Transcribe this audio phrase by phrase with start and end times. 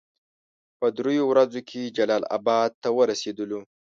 [0.79, 3.59] په دریو ورځو کې جلال اباد ته ورسېدلو.